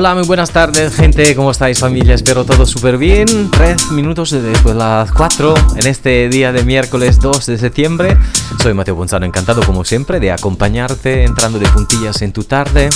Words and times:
Hola, 0.00 0.14
muy 0.14 0.24
buenas 0.24 0.50
tardes, 0.50 0.94
gente. 0.94 1.36
¿Cómo 1.36 1.50
estáis, 1.50 1.78
familia? 1.78 2.14
Espero 2.14 2.46
todo 2.46 2.64
súper 2.64 2.96
bien. 2.96 3.50
Tres 3.50 3.90
minutos 3.90 4.30
después 4.30 4.74
de 4.74 4.80
las 4.80 5.12
cuatro 5.12 5.52
en 5.76 5.86
este 5.86 6.30
día 6.30 6.52
de 6.52 6.64
miércoles 6.64 7.20
2 7.20 7.44
de 7.44 7.58
septiembre. 7.58 8.16
Soy 8.62 8.72
Mateo 8.72 8.96
Ponzano, 8.96 9.26
encantado 9.26 9.62
como 9.62 9.84
siempre 9.84 10.18
de 10.18 10.32
acompañarte 10.32 11.24
entrando 11.24 11.58
de 11.58 11.68
puntillas 11.68 12.22
en 12.22 12.32
tu 12.32 12.44
tarde. 12.44 12.88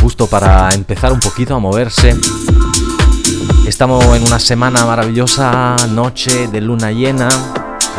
Justo 0.00 0.28
para 0.28 0.70
empezar 0.72 1.12
un 1.12 1.18
poquito 1.18 1.56
a 1.56 1.58
moverse. 1.58 2.14
Estamos 3.66 4.04
en 4.16 4.22
una 4.22 4.38
semana 4.38 4.86
maravillosa, 4.86 5.74
noche 5.90 6.46
de 6.46 6.60
luna 6.60 6.92
llena. 6.92 7.28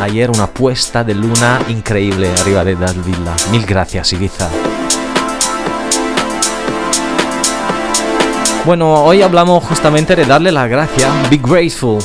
Ayer 0.00 0.30
una 0.30 0.46
puesta 0.46 1.04
de 1.04 1.14
luna 1.14 1.60
increíble 1.68 2.32
arriba 2.40 2.64
de 2.64 2.74
Dalvilla. 2.74 3.36
Mil 3.50 3.66
gracias, 3.66 4.14
Ibiza. 4.14 4.48
Bueno, 8.68 9.02
hoy 9.02 9.22
hablamos 9.22 9.64
justamente 9.64 10.14
de 10.14 10.26
darle 10.26 10.52
la 10.52 10.66
gracia. 10.68 11.08
Be 11.30 11.38
grateful. 11.38 12.00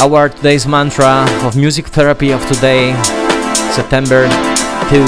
Our 0.00 0.30
today's 0.30 0.64
mantra 0.64 1.24
of 1.44 1.56
music 1.56 1.88
therapy 1.88 2.32
of 2.32 2.40
today, 2.46 2.94
September 3.72 4.28
2, 4.90 5.04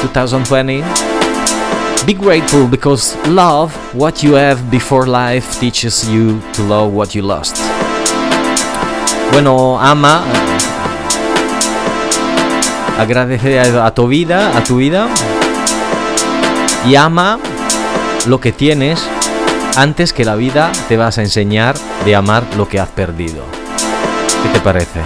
2020. 0.00 0.82
Be 2.06 2.14
grateful 2.14 2.66
because 2.66 3.14
love 3.28 3.76
what 3.92 4.22
you 4.22 4.36
have 4.36 4.58
before 4.70 5.06
life 5.06 5.60
teaches 5.60 6.08
you 6.08 6.40
to 6.54 6.62
love 6.62 6.94
what 6.94 7.14
you 7.14 7.20
lost. 7.20 7.58
Bueno, 9.32 9.78
ama, 9.78 10.24
agradece 12.98 13.60
a 13.60 13.90
tu 13.90 14.08
vida, 14.08 14.56
a 14.56 14.64
tu 14.64 14.76
vida 14.76 15.08
y 16.86 16.94
ama 16.96 17.38
lo 18.26 18.40
que 18.40 18.52
tienes 18.52 19.06
antes 19.76 20.12
que 20.12 20.24
la 20.24 20.34
vida 20.34 20.70
te 20.88 20.96
vas 20.96 21.18
a 21.18 21.22
enseñar 21.22 21.74
de 22.04 22.14
amar 22.14 22.44
lo 22.56 22.68
que 22.68 22.80
has 22.80 22.88
perdido. 22.88 23.42
¿Qué 24.42 24.48
te 24.48 24.60
parece? 24.60 25.00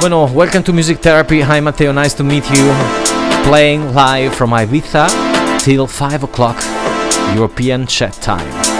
Bueno, 0.00 0.24
welcome 0.24 0.62
to 0.62 0.72
Music 0.72 1.00
Therapy. 1.00 1.42
Hi 1.42 1.60
Mateo, 1.60 1.92
nice 1.92 2.16
to 2.16 2.24
meet 2.24 2.44
you. 2.50 2.72
Playing 3.44 3.94
live 3.94 4.30
from 4.30 4.52
Ibiza 4.52 5.08
till 5.62 5.86
5 5.86 6.24
o'clock 6.24 6.56
European 7.34 7.86
chat 7.86 8.14
time. 8.20 8.79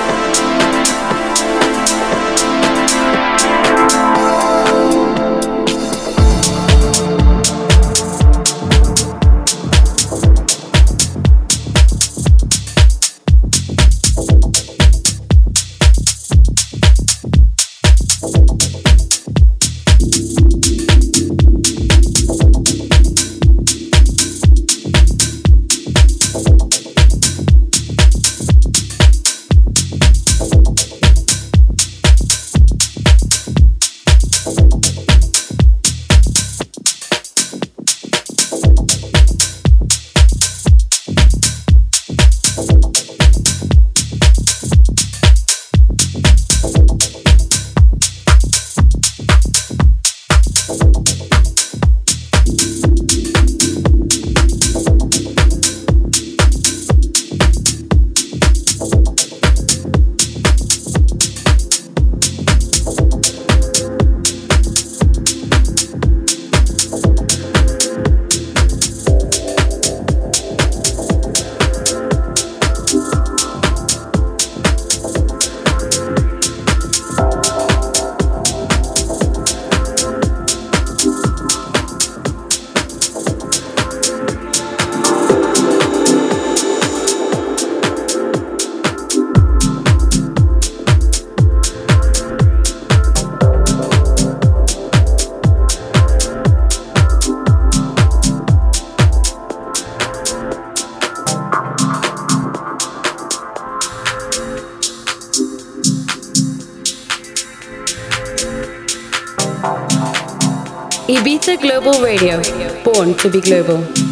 Global 111.47 112.03
Radio, 112.03 112.43
born 112.85 113.15
to 113.17 113.31
be 113.31 113.41
global. 113.41 114.10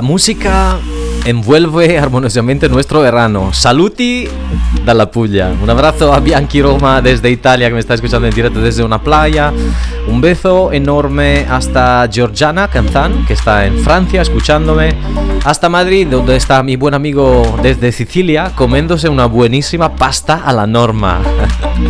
La 0.00 0.06
música 0.06 0.78
envuelve 1.26 1.98
armoniosamente 1.98 2.70
nuestro 2.70 3.02
verano. 3.02 3.52
Saluti 3.52 4.26
dalla 4.82 5.10
Puglia. 5.10 5.52
Un 5.62 5.68
abrazo 5.68 6.14
a 6.14 6.20
Bianchi 6.20 6.62
Roma 6.62 7.02
desde 7.02 7.30
Italia 7.30 7.68
que 7.68 7.74
me 7.74 7.80
está 7.80 7.92
escuchando 7.92 8.26
en 8.26 8.32
directo 8.34 8.62
desde 8.62 8.82
una 8.82 9.02
playa. 9.02 9.52
Un 10.08 10.22
beso 10.22 10.72
enorme 10.72 11.44
hasta 11.50 12.08
Georgiana 12.10 12.68
Canzán 12.68 13.26
que 13.26 13.34
está 13.34 13.66
en 13.66 13.76
Francia 13.80 14.22
escuchándome. 14.22 14.94
Hasta 15.44 15.68
Madrid 15.68 16.06
donde 16.06 16.36
está 16.36 16.62
mi 16.62 16.76
buen 16.76 16.94
amigo 16.94 17.58
desde 17.62 17.92
Sicilia 17.92 18.52
comiéndose 18.54 19.06
una 19.10 19.26
buenísima 19.26 19.96
pasta 19.96 20.40
a 20.46 20.54
la 20.54 20.66
norma. 20.66 21.20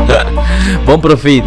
Buen 0.85 1.01
profit. 1.01 1.45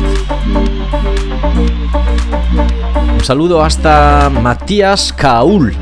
Un 3.14 3.24
saludo 3.26 3.62
hasta 3.62 4.30
Matías 4.30 5.12
Caul 5.12 5.76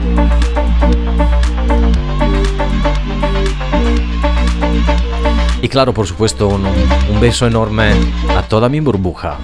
claro, 5.72 5.94
por 5.94 6.06
supuesto, 6.06 6.50
un, 6.50 6.66
un 6.66 7.20
beso 7.22 7.48
enorme 7.48 7.94
a 8.38 8.44
toda 8.44 8.68
mi 8.68 8.82
burbuja. 8.82 9.38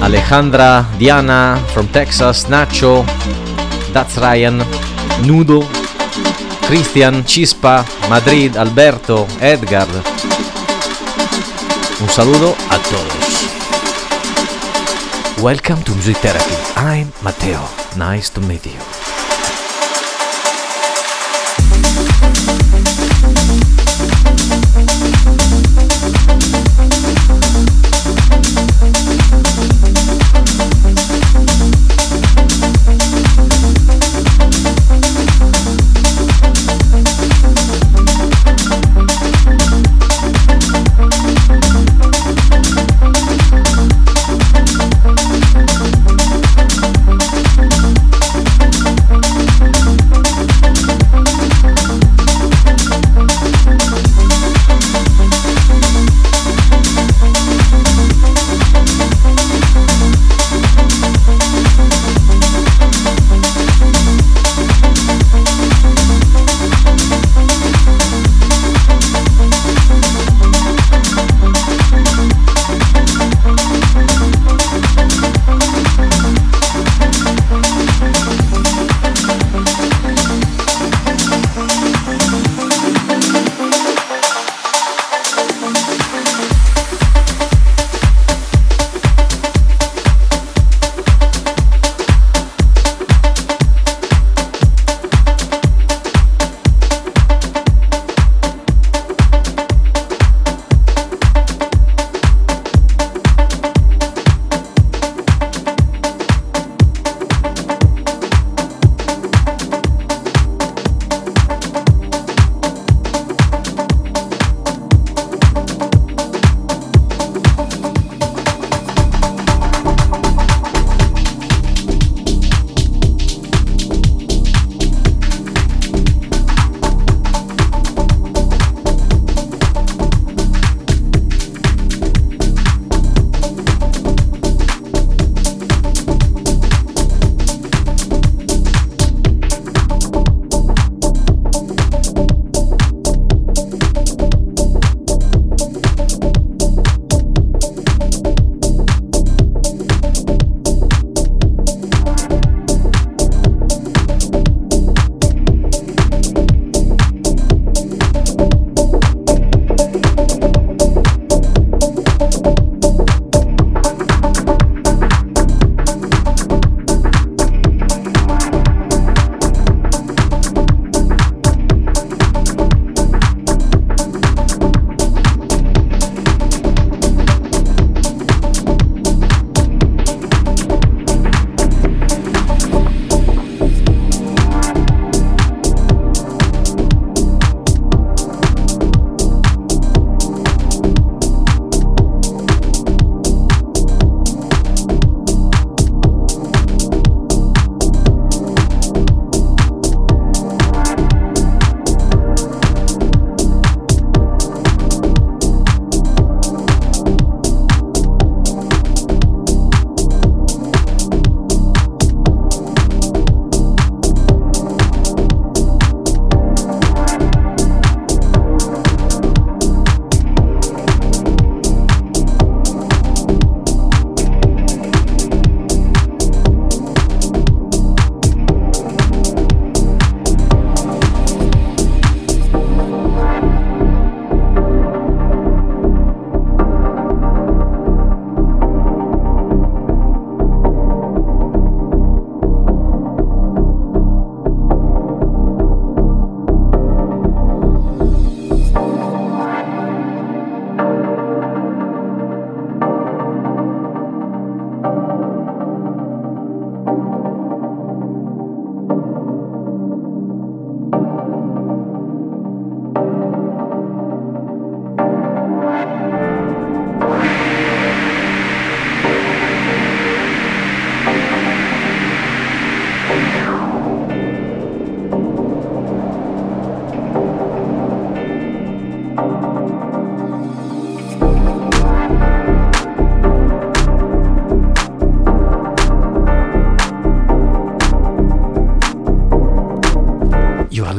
Alejandra, 0.00 0.86
Diana, 0.98 1.58
from 1.74 1.86
Texas, 1.88 2.48
Nacho, 2.48 3.04
That's 3.92 4.16
Ryan, 4.16 4.64
Nudo, 5.26 5.62
Cristian, 6.66 7.24
Chispa, 7.24 7.84
Madrid, 8.08 8.56
Alberto, 8.56 9.26
Edgar. 9.40 9.86
Un 12.00 12.08
saludo 12.08 12.56
a 12.70 12.78
todos. 12.78 13.48
Welcome 15.42 15.82
to 15.84 15.92
Music 15.92 16.16
Therapy. 16.18 16.56
I'm 16.76 17.12
Matteo. 17.22 17.60
Nice 17.96 18.30
to 18.30 18.40
meet 18.40 18.64
you. 18.64 18.97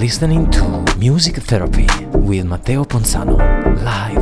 Listening 0.10 0.50
to 0.50 0.64
Music 0.98 1.36
Therapy 1.36 1.86
with 2.18 2.44
Matteo 2.44 2.84
Ponzano, 2.84 3.38
live 3.84 4.19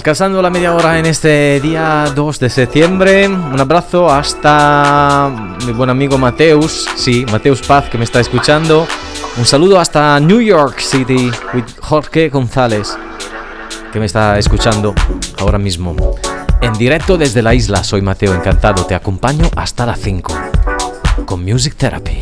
Alcanzando 0.00 0.40
la 0.40 0.48
media 0.48 0.74
hora 0.74 0.98
en 0.98 1.04
este 1.04 1.60
día 1.60 2.10
2 2.14 2.40
de 2.40 2.48
septiembre. 2.48 3.28
Un 3.28 3.60
abrazo 3.60 4.10
hasta 4.10 5.30
mi 5.66 5.72
buen 5.72 5.90
amigo 5.90 6.16
Mateus, 6.16 6.88
sí, 6.96 7.26
Mateus 7.30 7.60
Paz 7.60 7.90
que 7.90 7.98
me 7.98 8.04
está 8.04 8.18
escuchando. 8.18 8.86
Un 9.36 9.44
saludo 9.44 9.78
hasta 9.78 10.18
New 10.18 10.40
York 10.40 10.78
City 10.78 11.30
with 11.52 11.64
Jorge 11.80 12.30
González 12.30 12.96
que 13.92 14.00
me 14.00 14.06
está 14.06 14.38
escuchando 14.38 14.94
ahora 15.38 15.58
mismo. 15.58 15.94
En 16.62 16.72
directo 16.72 17.18
desde 17.18 17.42
la 17.42 17.52
isla, 17.54 17.84
soy 17.84 18.00
Mateo, 18.00 18.32
encantado, 18.32 18.86
te 18.86 18.94
acompaño 18.94 19.50
hasta 19.54 19.84
las 19.84 20.00
5 20.00 20.32
con 21.26 21.44
Music 21.44 21.74
Therapy. 21.76 22.19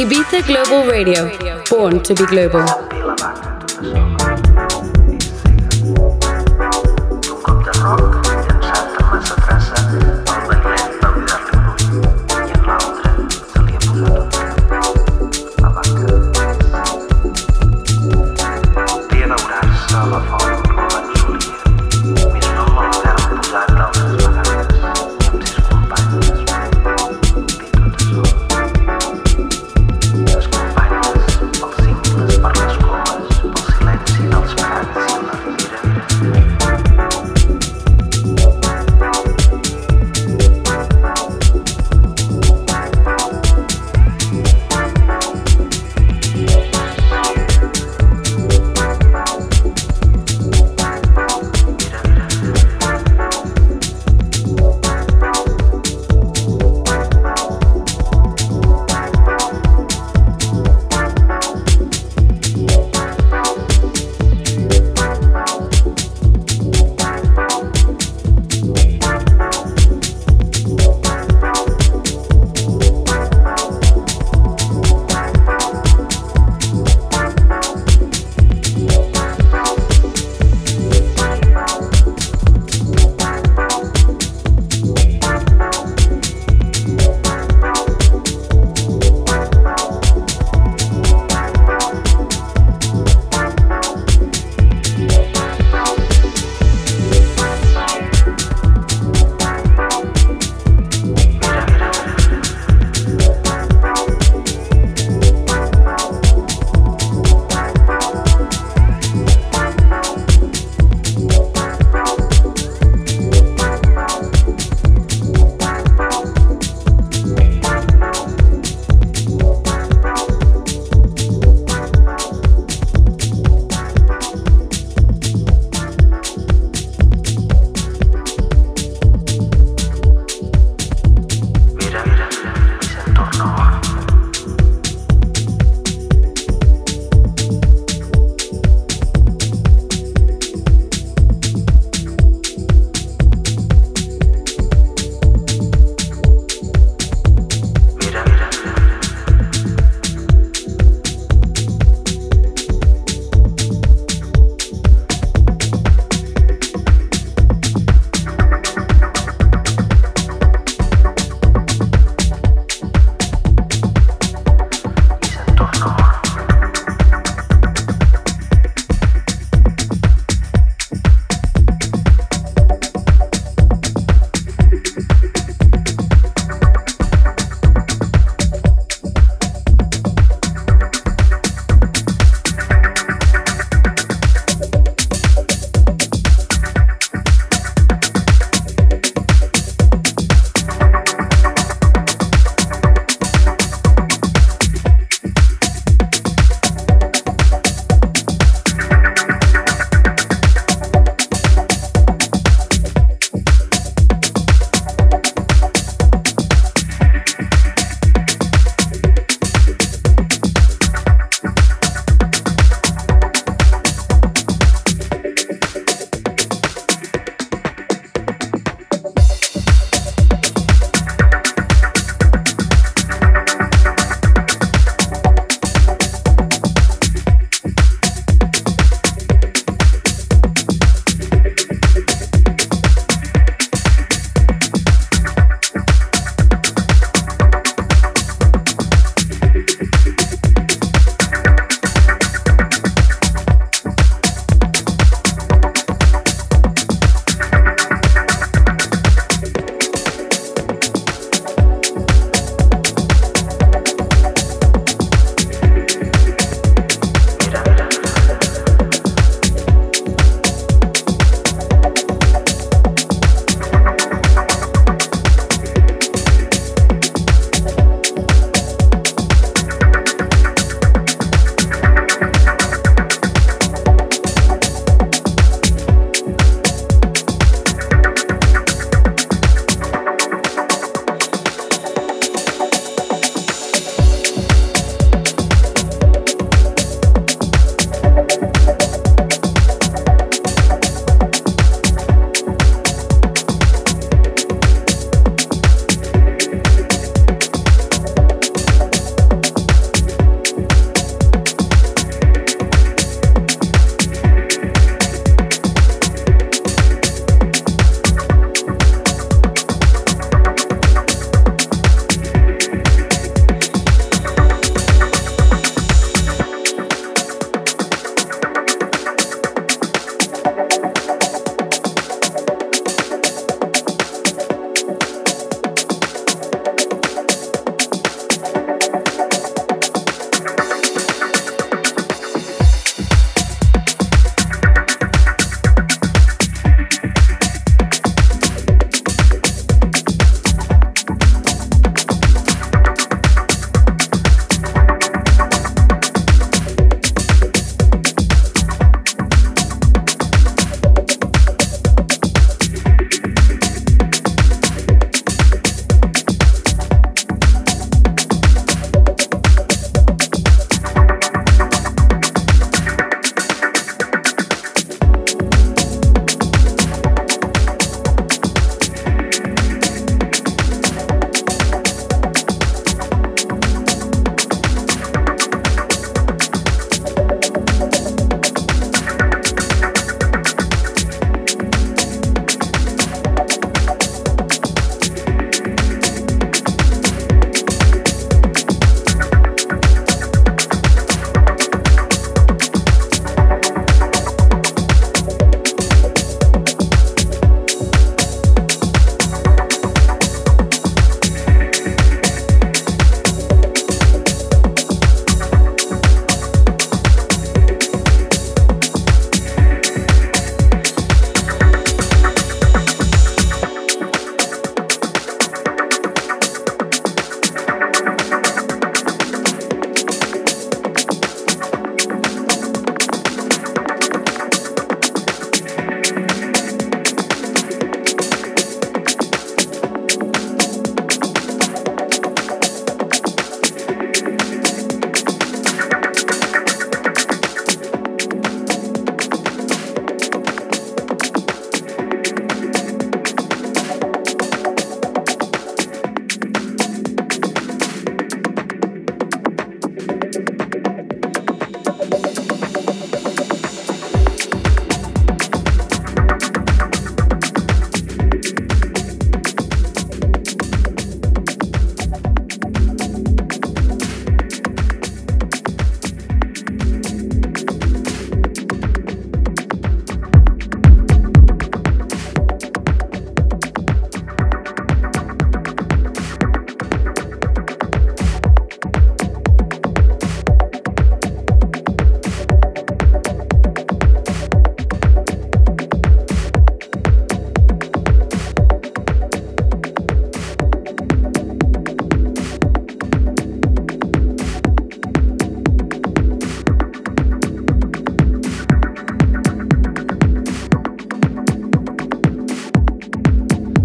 Ibiza 0.00 0.40
Global 0.46 0.86
Radio, 0.90 1.28
born 1.68 2.00
to 2.02 2.14
be 2.14 2.24
global. 2.24 2.89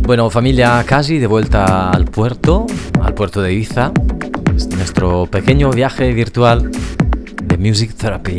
Bueno, 0.06 0.30
familia, 0.30 0.84
casi 0.86 1.18
de 1.18 1.26
vuelta 1.26 1.90
al 1.90 2.06
puerto, 2.06 2.68
al 3.02 3.16
puerto 3.16 3.42
de 3.42 3.54
Ibiza. 3.54 3.92
Es 4.56 4.68
nuestro 4.68 5.26
pequeño 5.26 5.72
viaje 5.72 6.14
virtual 6.14 6.70
de 7.44 7.58
Music 7.58 7.96
Therapy. 7.96 8.38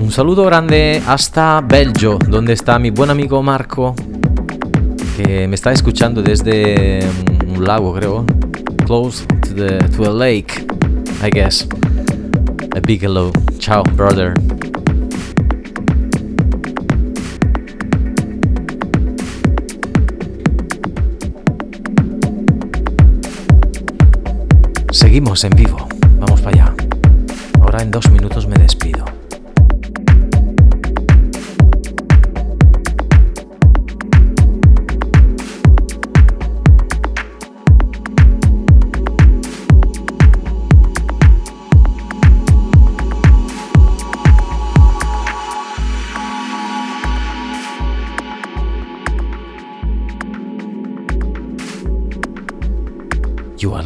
Un 0.00 0.10
saludo 0.10 0.44
grande 0.46 1.00
hasta 1.06 1.60
Belgio, 1.60 2.18
donde 2.28 2.54
está 2.54 2.80
mi 2.80 2.90
buen 2.90 3.10
amigo 3.10 3.40
Marco, 3.40 3.94
que 5.16 5.46
me 5.46 5.54
está 5.54 5.70
escuchando 5.70 6.24
desde 6.24 7.08
un 7.46 7.64
lago, 7.64 7.94
creo, 7.94 8.26
close 8.84 9.24
to, 9.26 9.54
the, 9.54 9.78
to 9.96 10.10
a 10.10 10.12
lake, 10.12 10.66
I 11.22 11.30
guess. 11.30 11.68
A 12.72 12.80
big 12.80 13.02
hello. 13.02 13.32
Ciao, 13.58 13.82
brother. 13.96 14.32
Seguimos 24.92 25.42
en 25.44 25.50
vivo. 25.50 25.88
Vamos 26.20 26.40
para 26.42 26.64
allá. 26.64 26.74
Ahora 27.60 27.82
en 27.82 27.90
dos 27.90 28.08
minutos 28.10 28.46
me 28.46 28.54
despido. 28.56 28.99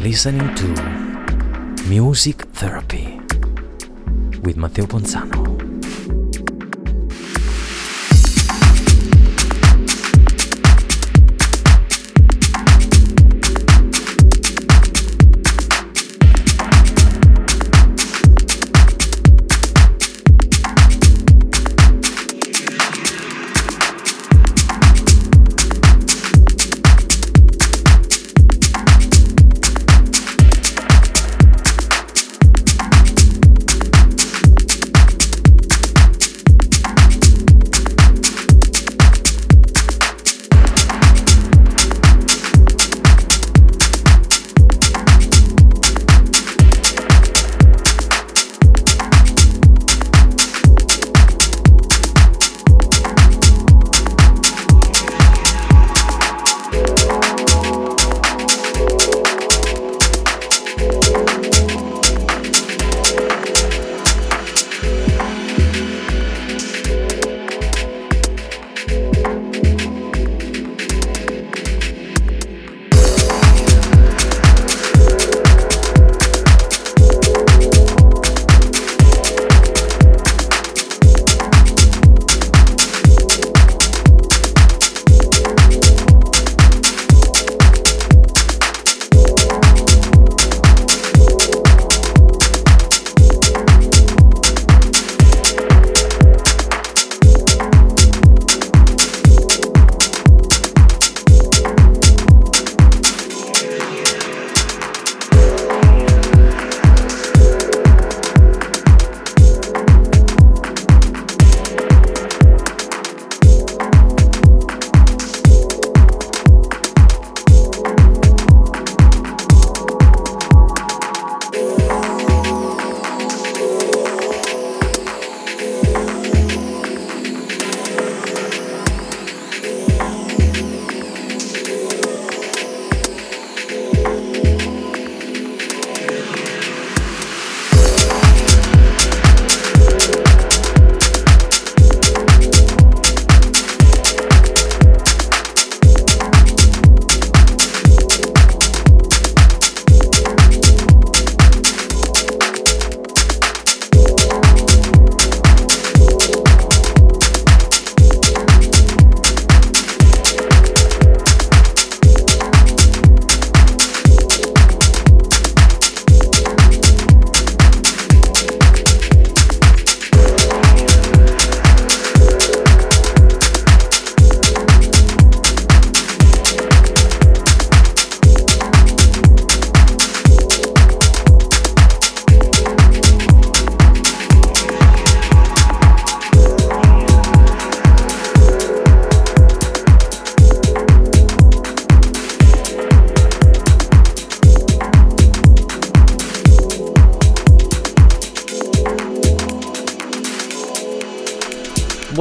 Listening 0.04 0.54
to 0.54 0.68
Music 1.88 2.36
Therapy 2.52 3.18
with 4.42 4.54
Matteo 4.54 4.84
Ponzano. 4.84 5.53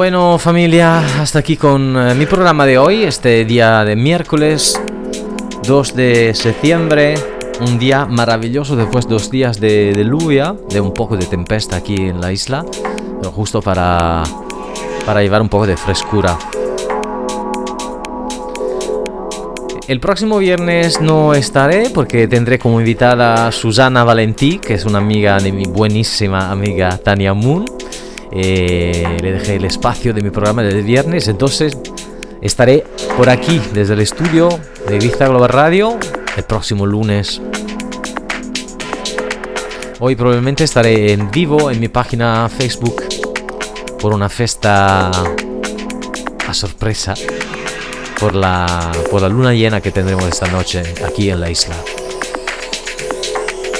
Bueno 0.04 0.38
familia, 0.38 1.00
hasta 1.22 1.40
aquí 1.40 1.56
con 1.56 1.96
eh, 1.96 2.14
mi 2.14 2.26
programa 2.26 2.66
de 2.66 2.78
hoy, 2.78 3.04
este 3.04 3.46
día 3.46 3.86
de 3.86 3.96
miércoles 3.96 4.78
2 5.66 5.96
de 5.96 6.36
septiembre, 6.36 7.16
un 7.62 7.80
día 7.80 8.06
maravilloso 8.06 8.76
después 8.76 9.08
de 9.08 9.14
dos 9.14 9.32
días 9.32 9.62
de, 9.62 9.94
lluvia, 10.04 10.58
de 10.70 10.82
un 10.82 10.94
poco 10.94 11.16
de 11.16 11.26
tempesta 11.26 11.78
aquí 11.78 11.96
en 11.96 12.20
la 12.20 12.34
isla, 12.34 12.66
pero 13.22 13.32
justo 13.32 13.62
para, 13.62 14.24
para 15.06 15.22
llevar 15.22 15.42
un 15.42 15.48
poco 15.48 15.68
de 15.68 15.78
frescura. 15.78 16.38
El 19.88 20.02
próximo 20.02 20.38
viernes 20.38 21.00
no 21.00 21.34
estaré 21.34 21.90
porque 21.92 22.28
tendré 22.28 22.60
como 22.60 22.82
invitada 22.82 23.48
a 23.48 23.54
Susana 23.54 24.04
Valentí, 24.04 24.60
que 24.60 24.74
es 24.74 24.84
una 24.84 24.98
amiga 24.98 25.38
de 25.38 25.54
mi 25.54 25.64
buenísima 25.64 26.52
amiga 26.52 26.98
Tania 26.98 27.34
Moon. 27.34 27.83
Eh, 28.36 29.18
le 29.22 29.32
dejé 29.32 29.58
el 29.58 29.66
espacio 29.66 30.12
de 30.12 30.22
mi 30.22 30.32
programa 30.32 30.64
de 30.64 30.82
viernes, 30.82 31.28
entonces 31.28 31.78
estaré 32.42 32.84
por 33.16 33.30
aquí 33.30 33.62
desde 33.74 33.94
el 33.94 34.00
estudio 34.00 34.50
de 34.90 34.98
Vista 34.98 35.28
Global 35.28 35.50
Radio 35.50 36.00
el 36.36 36.44
próximo 36.44 36.88
lunes. 36.88 37.40
Hoy 40.00 40.16
probablemente 40.16 40.64
estaré 40.64 41.14
en 41.14 41.30
vivo 41.30 41.70
en 41.70 41.80
mi 41.80 41.90
página 41.90 42.50
Facebook 42.50 43.04
por 44.00 44.14
una 44.14 44.30
fiesta 44.30 45.12
a 46.48 46.54
sorpresa 46.54 47.14
por 48.20 48.34
la, 48.34 48.92
por 49.12 49.22
la 49.22 49.30
luna 49.30 49.54
llena 49.54 49.80
que 49.80 49.92
tendremos 49.92 50.26
esta 50.26 50.48
noche 50.48 50.82
aquí 51.06 51.30
en 51.30 51.40
la 51.40 51.52
isla. 51.52 51.76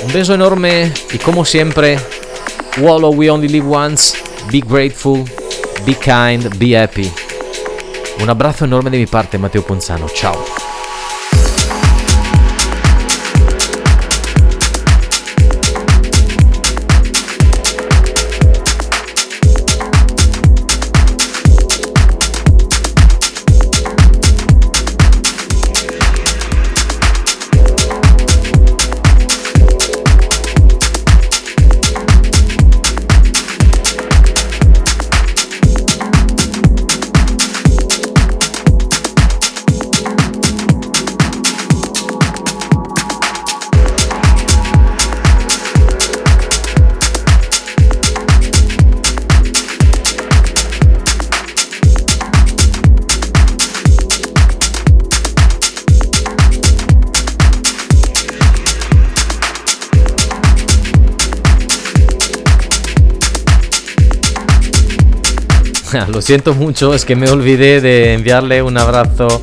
Un 0.06 0.14
beso 0.14 0.36
enorme 0.36 0.94
y 1.12 1.18
como 1.18 1.44
siempre, 1.44 1.98
Wallow 2.78 3.14
We 3.14 3.30
Only 3.30 3.48
Live 3.48 3.68
Once, 3.68 4.18
be 4.52 4.60
grateful, 4.60 5.24
be 5.86 5.96
kind, 5.96 6.56
be 6.58 6.76
happy. 6.76 7.12
Un 8.20 8.30
abrazo 8.30 8.66
enorme 8.66 8.90
de 8.90 8.98
mi 8.98 9.08
parte, 9.08 9.38
Mateo 9.38 9.64
Ponzano. 9.64 10.08
Chao. 10.08 10.73
Siento 66.24 66.54
mucho, 66.54 66.94
es 66.94 67.04
que 67.04 67.18
me 67.18 67.30
olvidé 67.30 67.82
de 67.82 68.14
enviarle 68.14 68.62
un 68.64 68.78
abrazo 68.78 69.42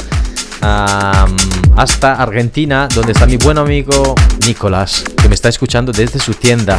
hasta 1.76 2.14
Argentina, 2.14 2.88
donde 2.94 3.12
está 3.12 3.26
mi 3.26 3.36
buen 3.36 3.58
amigo 3.58 4.14
Nicolás, 4.46 5.04
que 5.20 5.28
me 5.28 5.34
está 5.34 5.50
escuchando 5.50 5.92
desde 5.92 6.18
su 6.18 6.32
tienda. 6.32 6.78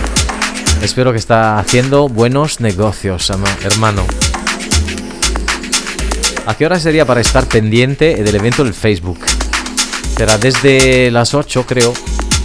Espero 0.81 1.11
que 1.11 1.19
está 1.19 1.59
haciendo 1.59 2.09
buenos 2.09 2.59
negocios, 2.59 3.31
hermano. 3.63 4.03
¿A 6.47 6.55
qué 6.55 6.65
hora 6.65 6.79
sería 6.79 7.05
para 7.05 7.21
estar 7.21 7.45
pendiente 7.45 8.23
del 8.23 8.35
evento 8.35 8.63
del 8.63 8.73
Facebook? 8.73 9.19
Será 10.17 10.39
desde 10.39 11.11
las 11.11 11.35
8, 11.35 11.65
creo. 11.67 11.93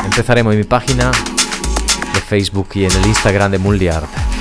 Empezaremos 0.04 0.52
en 0.52 0.58
mi 0.58 0.64
página 0.64 1.10
de 1.10 2.20
Facebook 2.20 2.68
y 2.74 2.84
en 2.84 2.92
el 2.92 3.06
Instagram 3.06 3.50
de 3.50 3.58
Mulliard. 3.58 4.35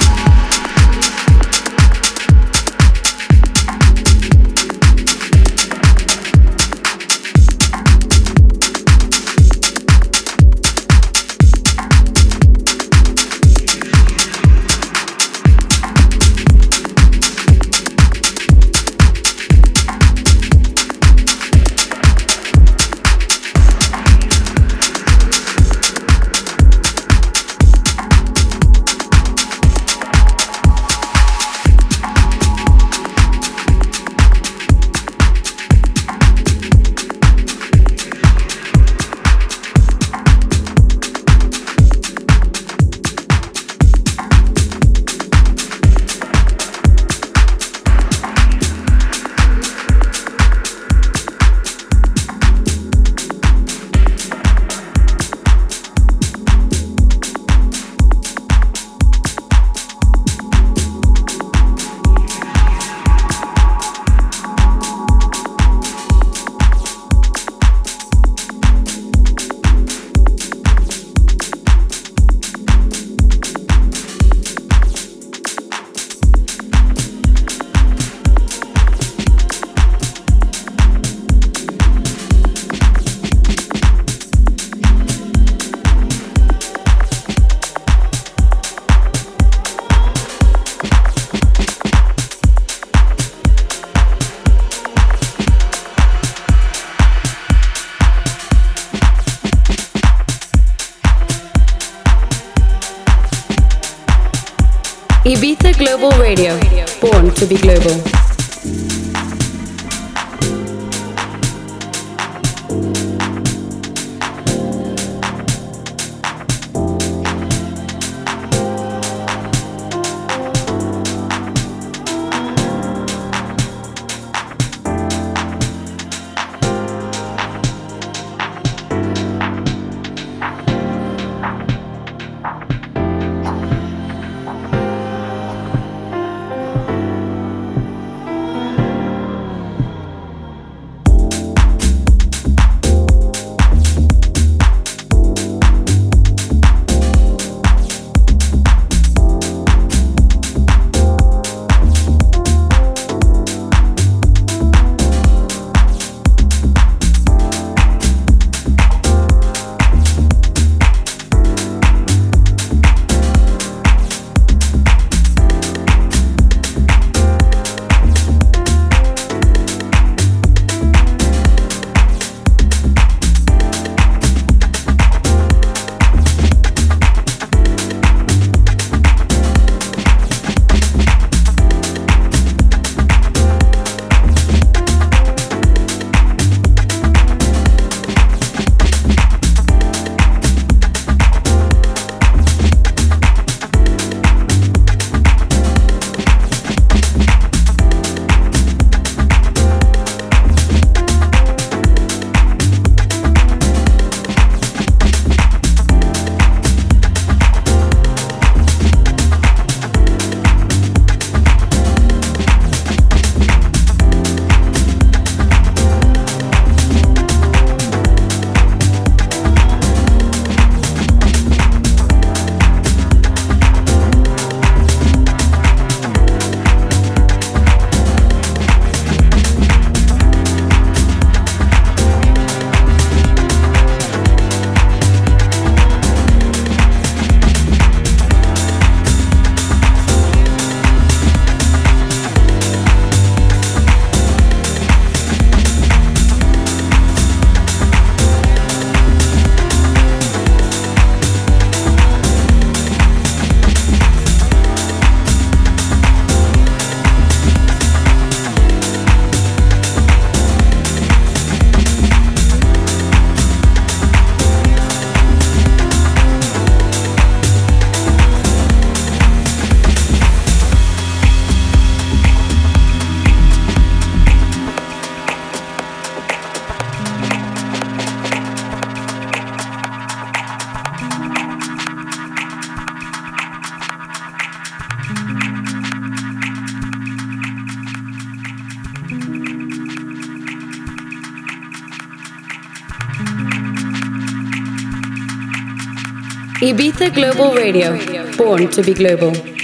Ibiza 296.75 297.09
Global 297.09 297.55
Radio, 297.55 297.97
born 298.35 298.67
to 298.69 298.83
be 298.83 298.93
global. 298.93 299.54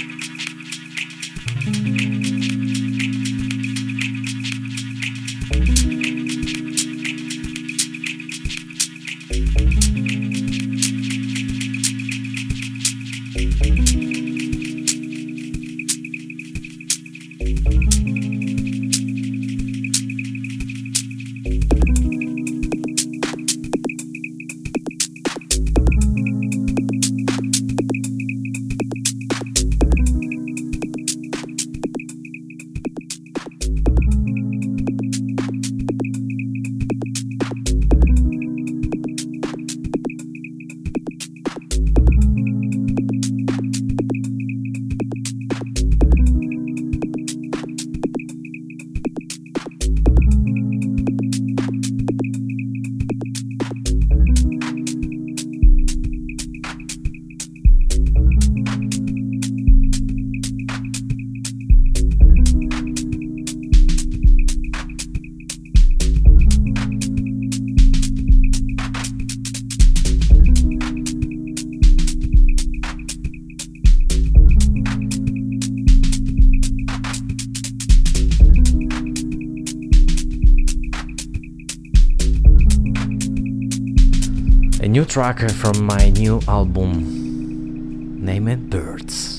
Track 85.06 85.40
from 85.52 85.86
my 85.86 86.10
new 86.10 86.38
album. 86.46 88.20
Name 88.22 88.46
it 88.48 88.68
Birds. 88.68 89.31